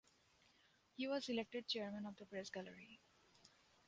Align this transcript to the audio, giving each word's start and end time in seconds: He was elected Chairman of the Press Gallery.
He 0.95 1.07
was 1.07 1.29
elected 1.29 1.67
Chairman 1.67 2.07
of 2.07 2.15
the 2.15 2.25
Press 2.25 2.49
Gallery. 2.49 2.99